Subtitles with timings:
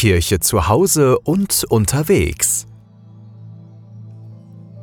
[0.00, 2.66] Kirche zu Hause und unterwegs.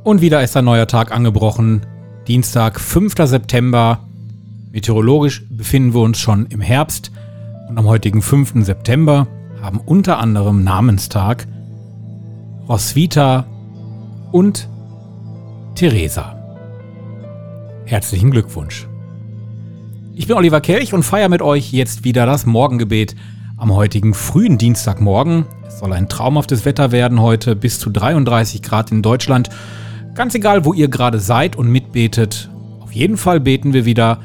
[0.03, 1.87] Und wieder ist ein neuer Tag angebrochen.
[2.27, 3.15] Dienstag, 5.
[3.23, 4.07] September.
[4.71, 7.11] Meteorologisch befinden wir uns schon im Herbst
[7.67, 8.63] und am heutigen 5.
[8.63, 9.25] September
[9.59, 11.47] haben unter anderem Namenstag
[12.69, 13.47] Roswitha
[14.31, 14.69] und
[15.73, 16.35] Theresa.
[17.85, 18.87] Herzlichen Glückwunsch.
[20.13, 23.15] Ich bin Oliver Kelch und feiere mit euch jetzt wieder das Morgengebet
[23.57, 25.45] am heutigen frühen Dienstagmorgen.
[25.67, 29.49] Es soll ein traumhaftes Wetter werden heute, bis zu 33 Grad in Deutschland.
[30.13, 34.19] Ganz egal, wo ihr gerade seid und mitbetet, auf jeden Fall beten wir wieder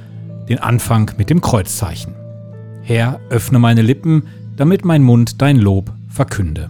[0.48, 2.15] den Anfang mit dem Kreuzzeichen.
[2.83, 4.25] Herr, öffne meine Lippen,
[4.56, 6.69] damit mein Mund dein Lob verkünde.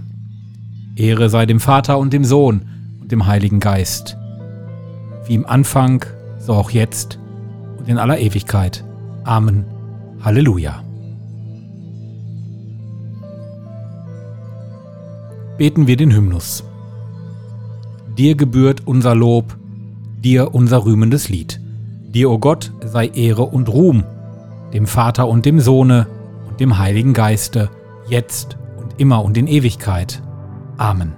[0.95, 2.63] Ehre sei dem Vater und dem Sohn
[3.01, 4.17] und dem Heiligen Geist,
[5.27, 6.05] wie im Anfang,
[6.39, 7.19] so auch jetzt
[7.79, 8.85] und in aller Ewigkeit.
[9.25, 9.65] Amen.
[10.21, 10.83] Halleluja.
[15.63, 16.65] Beten wir den Hymnus.
[18.19, 19.57] Dir gebührt unser Lob,
[20.19, 21.61] dir unser rühmendes Lied.
[22.03, 24.03] Dir, o oh Gott, sei Ehre und Ruhm,
[24.73, 26.09] dem Vater und dem Sohne
[26.49, 27.71] und dem Heiligen Geiste,
[28.09, 30.21] jetzt und immer und in Ewigkeit.
[30.79, 31.13] Amen.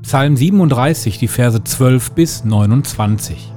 [0.00, 3.53] Psalm 37, die Verse 12 bis 29.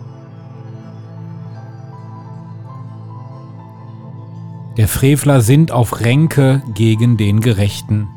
[4.78, 8.08] Der Frevler sinnt auf Ränke gegen den Gerechten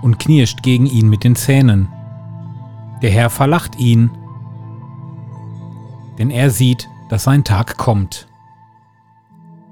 [0.00, 1.88] und knirscht gegen ihn mit den Zähnen.
[3.02, 4.10] Der Herr verlacht ihn,
[6.18, 8.26] denn er sieht, dass sein Tag kommt.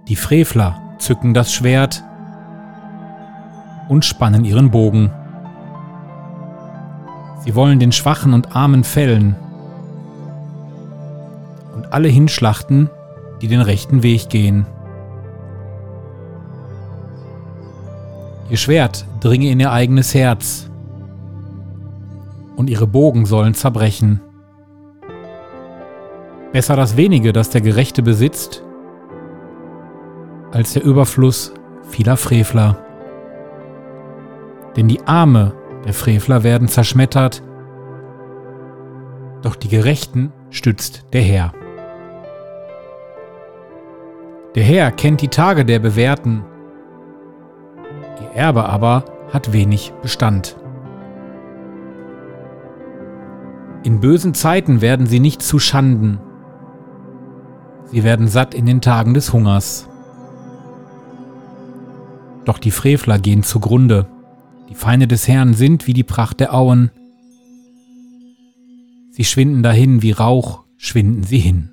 [0.09, 2.05] Die Frevler zücken das Schwert
[3.89, 5.11] und spannen ihren Bogen.
[7.47, 9.37] Sie wollen den Schwachen und Armen fällen
[11.75, 12.91] und alle hinschlachten,
[13.41, 14.67] die den rechten Weg gehen.
[18.51, 20.69] Ihr Schwert dringe in ihr eigenes Herz
[22.57, 24.21] und ihre Bogen sollen zerbrechen.
[26.53, 28.65] Besser das wenige, das der Gerechte besitzt,
[30.51, 31.55] als der Überfluss
[31.89, 32.77] vieler Frevler.
[34.77, 37.45] Denn die Arme der Frevler werden zerschmettert,
[39.43, 41.53] doch die Gerechten stützt der Herr.
[44.57, 46.43] Der Herr kennt die Tage der Bewährten,
[48.35, 50.57] Erbe aber hat wenig Bestand.
[53.83, 56.19] In bösen Zeiten werden sie nicht zu Schanden,
[57.87, 59.89] sie werden satt in den Tagen des Hungers.
[62.45, 64.07] Doch die Frevler gehen zugrunde.
[64.69, 66.91] Die Feinde des Herrn sind wie die Pracht der Auen.
[69.11, 71.71] Sie schwinden dahin wie Rauch, schwinden sie hin.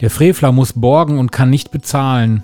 [0.00, 2.42] Der Frevler muss borgen und kann nicht bezahlen.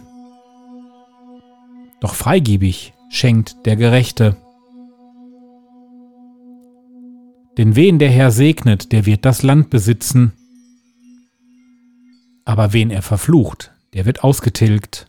[2.03, 4.37] Doch freigebig schenkt der Gerechte.
[7.57, 10.33] Denn wen der Herr segnet, der wird das Land besitzen.
[12.45, 15.07] Aber wen er verflucht, der wird ausgetilgt.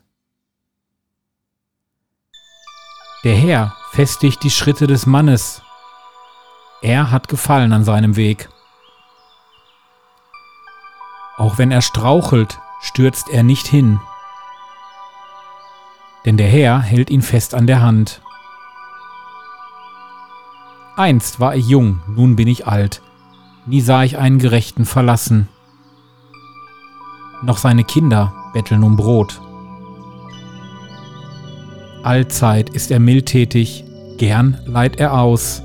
[3.23, 5.63] Der Herr festigt die Schritte des Mannes.
[6.83, 8.49] Er hat Gefallen an seinem Weg.
[11.37, 13.99] Auch wenn er strauchelt, stürzt er nicht hin.
[16.25, 18.21] Denn der Herr hält ihn fest an der Hand.
[20.95, 23.01] Einst war ich jung, nun bin ich alt,
[23.65, 25.49] nie sah ich einen Gerechten verlassen.
[27.41, 29.41] Noch seine Kinder betteln um Brot.
[32.03, 33.83] Allzeit ist er mildtätig,
[34.17, 35.63] gern leiht er aus.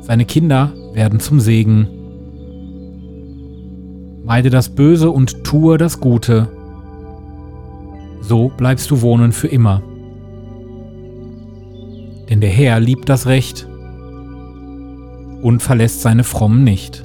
[0.00, 1.88] Seine Kinder werden zum Segen.
[4.24, 6.48] Meide das Böse und tue das Gute.
[8.20, 9.82] So bleibst du wohnen für immer.
[12.28, 13.66] Denn der Herr liebt das Recht
[15.42, 17.04] und verlässt seine Frommen nicht.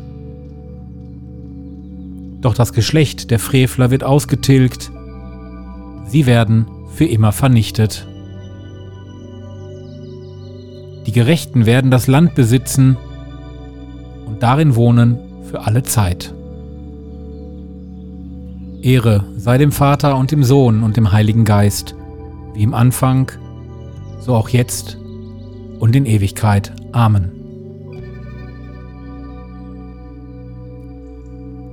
[2.42, 4.92] Doch das Geschlecht der Frevler wird ausgetilgt.
[6.06, 8.08] Sie werden für immer vernichtet.
[11.08, 12.98] Die Gerechten werden das Land besitzen
[14.26, 15.18] und darin wohnen
[15.50, 16.34] für alle Zeit.
[18.86, 21.96] Ehre sei dem Vater und dem Sohn und dem Heiligen Geist,
[22.54, 23.32] wie im Anfang,
[24.20, 25.00] so auch jetzt
[25.80, 26.72] und in Ewigkeit.
[26.92, 27.32] Amen.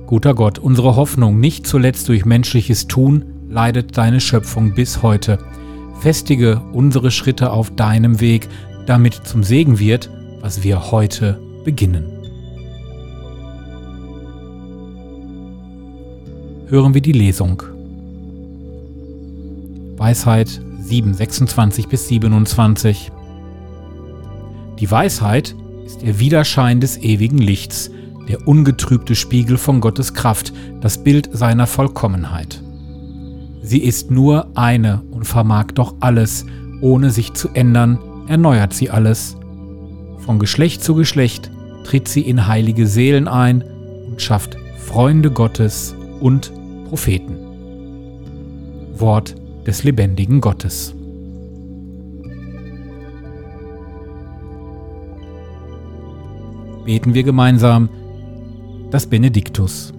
[0.07, 5.37] Guter Gott, unsere Hoffnung nicht zuletzt durch menschliches Tun, leidet deine Schöpfung bis heute.
[5.99, 8.49] Festige unsere Schritte auf deinem Weg,
[8.87, 10.09] damit zum Segen wird,
[10.41, 12.12] was wir heute beginnen.
[16.73, 17.61] Hören wir die Lesung.
[19.95, 23.11] Weisheit 7, 26 bis 27.
[24.79, 25.55] Die Weisheit
[25.85, 27.91] ist der Widerschein des ewigen Lichts,
[28.27, 32.59] der ungetrübte Spiegel von Gottes Kraft, das Bild seiner Vollkommenheit.
[33.61, 36.43] Sie ist nur eine und vermag doch alles,
[36.81, 39.37] ohne sich zu ändern, erneuert sie alles.
[40.25, 41.51] Von Geschlecht zu Geschlecht
[41.83, 43.63] tritt sie in heilige Seelen ein
[44.07, 46.51] und schafft Freunde Gottes und
[46.93, 47.39] Propheten.
[48.93, 49.33] Wort
[49.65, 50.93] des lebendigen Gottes.
[56.85, 57.89] Beten wir gemeinsam
[58.91, 59.91] das Benediktus.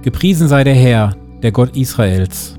[0.00, 2.56] Gepriesen sei der Herr, der Gott Israels.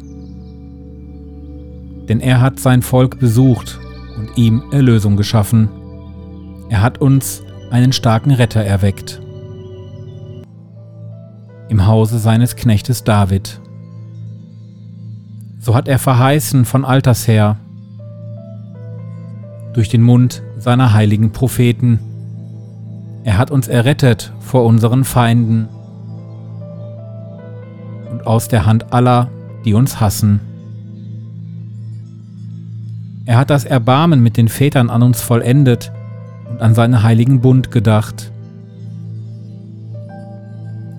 [2.08, 3.80] Denn er hat sein Volk besucht
[4.20, 5.68] und ihm Erlösung geschaffen.
[6.70, 7.42] Er hat uns
[7.72, 9.20] einen starken Retter erweckt.
[11.72, 13.62] Im Hause seines Knechtes David.
[15.62, 17.56] So hat er verheißen von alters her,
[19.72, 22.02] durch den Mund seiner heiligen Propheten.
[23.24, 25.70] Er hat uns errettet vor unseren Feinden
[28.12, 29.30] und aus der Hand aller,
[29.64, 30.42] die uns hassen.
[33.24, 35.94] Er hat das Erbarmen mit den Vätern an uns vollendet
[36.50, 38.31] und an seinen heiligen Bund gedacht.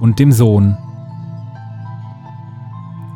[0.00, 0.76] und dem Sohn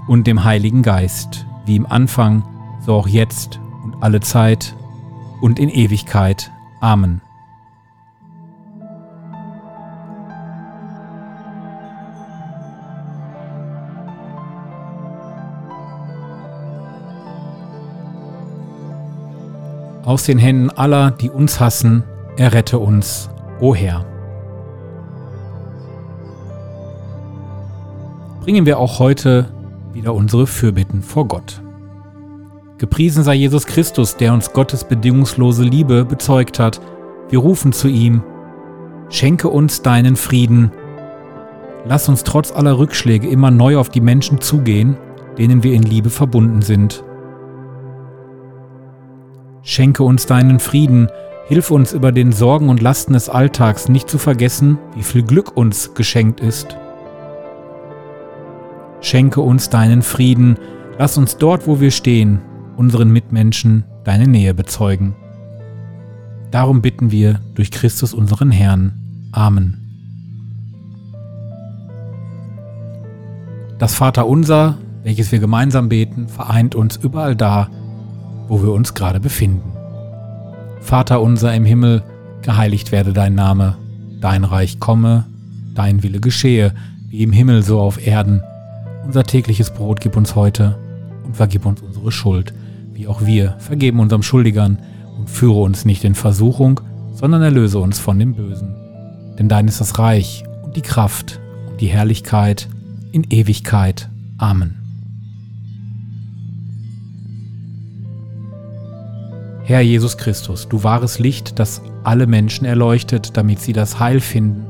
[0.07, 2.45] und dem Heiligen Geist, wie im Anfang,
[2.81, 4.77] so auch jetzt und alle Zeit
[5.41, 6.53] und in Ewigkeit.
[6.81, 7.21] Amen.
[20.05, 22.05] Aus den Händen aller, die uns hassen,
[22.37, 24.14] errette uns, o Herr.
[28.45, 29.47] Bringen wir auch heute
[29.95, 31.63] wieder unsere Fürbitten vor Gott.
[32.77, 36.79] Gepriesen sei Jesus Christus, der uns Gottes bedingungslose Liebe bezeugt hat.
[37.31, 38.23] Wir rufen zu ihm,
[39.09, 40.73] schenke uns deinen Frieden.
[41.87, 44.99] Lass uns trotz aller Rückschläge immer neu auf die Menschen zugehen,
[45.39, 47.03] denen wir in Liebe verbunden sind.
[49.63, 51.09] Schenke uns deinen Frieden,
[51.47, 55.57] hilf uns über den Sorgen und Lasten des Alltags nicht zu vergessen, wie viel Glück
[55.57, 56.77] uns geschenkt ist.
[59.05, 60.57] Schenke uns deinen Frieden,
[60.99, 62.41] lass uns dort, wo wir stehen,
[62.79, 65.15] unseren Mitmenschen deine Nähe bezeugen.
[66.51, 68.95] Darum bitten wir durch Christus unseren Herrn.
[69.31, 69.77] Amen.
[73.79, 77.69] Das Vaterunser, welches wir gemeinsam beten, vereint uns überall da,
[78.49, 79.71] wo wir uns gerade befinden.
[80.81, 82.03] Vater unser im Himmel,
[82.41, 83.77] geheiligt werde dein Name,
[84.23, 85.27] dein Reich komme,
[85.75, 86.73] dein Wille geschehe,
[87.11, 88.41] wie im Himmel so auf Erden.
[89.05, 90.79] Unser tägliches Brot gib uns heute
[91.25, 92.55] und vergib uns unsere Schuld,
[92.93, 94.79] wie auch wir vergeben unserem Schuldigern
[95.19, 96.81] und führe uns nicht in Versuchung,
[97.13, 98.75] sondern erlöse uns von dem Bösen.
[99.39, 102.69] Denn dein ist das Reich und die Kraft und die Herrlichkeit
[103.13, 104.09] in Ewigkeit.
[104.39, 104.77] Amen.
[109.65, 114.67] Herr Jesus Christus, du wahres Licht, das alle Menschen erleuchtet, damit sie das Heil finden,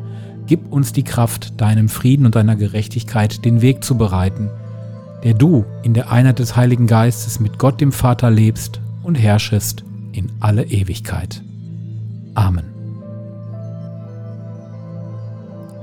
[0.46, 4.50] gib uns die Kraft, deinem Frieden und deiner Gerechtigkeit den Weg zu bereiten
[5.24, 9.82] der du in der Einheit des Heiligen Geistes mit Gott dem Vater lebst und herrschest
[10.12, 11.42] in alle Ewigkeit.
[12.34, 12.66] Amen.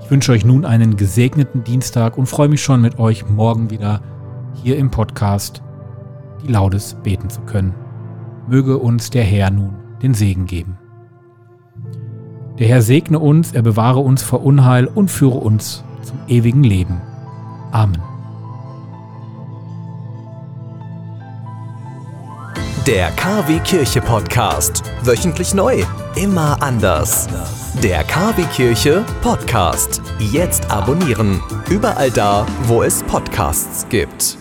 [0.04, 4.02] Ich wünsche euch nun einen gesegneten Dienstag und freue mich schon mit euch morgen wieder
[4.62, 5.64] hier im Podcast
[6.44, 7.74] die Laudes beten zu können.
[8.48, 10.78] Möge uns der Herr nun den Segen geben.
[12.62, 17.02] Der Herr segne uns, er bewahre uns vor Unheil und führe uns zum ewigen Leben
[17.72, 18.00] Amen.
[22.86, 24.84] Der KW Kirche Podcast.
[25.04, 25.84] Wöchentlich neu.
[26.16, 27.28] Immer anders.
[27.82, 30.00] Der KW Kirche Podcast.
[30.20, 31.42] Jetzt abonnieren.
[31.68, 34.38] Überall da, wo es Podcasts gibt.